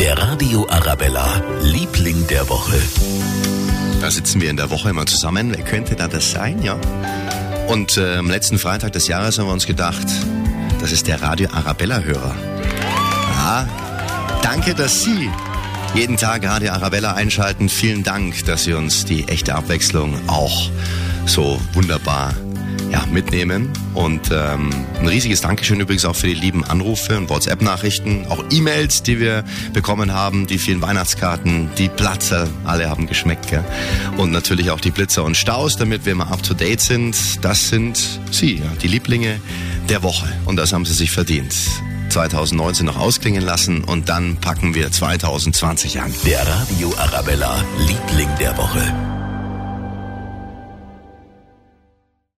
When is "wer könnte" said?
5.54-5.94